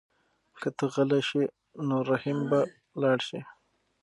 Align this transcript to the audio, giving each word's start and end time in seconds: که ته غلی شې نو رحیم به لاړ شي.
که 0.61 0.69
ته 0.77 0.85
غلی 0.93 1.21
شې 1.29 1.43
نو 1.87 1.97
رحیم 2.09 2.39
به 2.49 2.59
لاړ 3.01 3.17
شي. 3.27 3.39